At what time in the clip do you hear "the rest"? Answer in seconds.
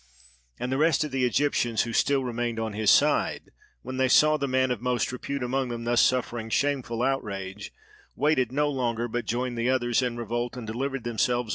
0.71-1.03